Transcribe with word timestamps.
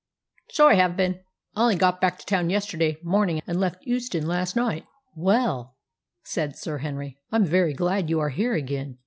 "So 0.49 0.67
I 0.67 0.73
have 0.73 0.97
been. 0.97 1.19
I 1.55 1.61
only 1.61 1.75
got 1.75 2.01
back 2.01 2.17
to 2.17 2.25
town 2.25 2.49
yesterday 2.49 2.97
morning, 3.03 3.39
and 3.45 3.59
left 3.59 3.85
Euston 3.85 4.25
last 4.27 4.55
night." 4.55 4.85
"Well," 5.15 5.77
said 6.23 6.55
Sir 6.57 6.79
Henry, 6.79 7.19
"I'm 7.31 7.45
very 7.45 7.75
glad 7.75 8.09
you 8.09 8.19
are 8.19 8.29
here 8.31 8.55
again. 8.55 8.97